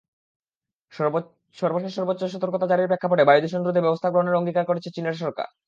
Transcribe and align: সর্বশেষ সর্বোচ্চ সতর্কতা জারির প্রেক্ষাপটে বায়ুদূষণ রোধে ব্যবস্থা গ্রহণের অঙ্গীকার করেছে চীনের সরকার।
সর্বশেষ 1.57 1.91
সর্বোচ্চ 1.97 2.21
সতর্কতা 2.33 2.65
জারির 2.67 2.89
প্রেক্ষাপটে 2.89 3.27
বায়ুদূষণ 3.29 3.61
রোধে 3.63 3.85
ব্যবস্থা 3.85 4.07
গ্রহণের 4.09 4.37
অঙ্গীকার 4.39 4.65
করেছে 4.67 4.89
চীনের 4.95 5.15
সরকার। 5.21 5.47